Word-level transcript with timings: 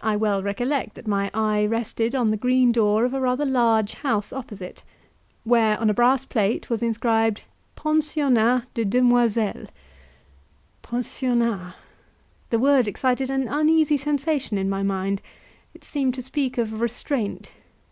I 0.00 0.16
well 0.16 0.42
recollect 0.42 0.96
that 0.96 1.06
my 1.06 1.30
eye 1.32 1.64
rested 1.64 2.12
on 2.12 2.32
the 2.32 2.36
green 2.36 2.72
door 2.72 3.04
of 3.04 3.14
a 3.14 3.20
rather 3.20 3.44
large 3.44 3.94
house 3.94 4.32
opposite, 4.32 4.82
where, 5.44 5.78
on 5.80 5.88
a 5.88 5.94
brass 5.94 6.24
plate, 6.24 6.68
was 6.68 6.82
inscribed, 6.82 7.42
"Pensionnat 7.76 8.64
de 8.74 8.84
Demoiselles." 8.84 9.68
Pensionnat! 10.82 11.74
The 12.50 12.58
word 12.58 12.88
excited 12.88 13.30
an 13.30 13.46
uneasy 13.46 13.96
sensation 13.96 14.58
in 14.58 14.68
my 14.68 14.82
mind; 14.82 15.22
it 15.72 15.84
seemed 15.84 16.14
to 16.14 16.22
speak 16.22 16.58
of 16.58 16.80
restraint. 16.80 17.52